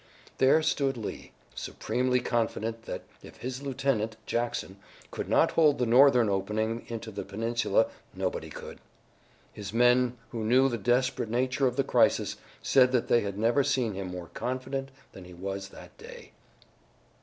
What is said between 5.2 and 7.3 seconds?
not hold the Northern opening into the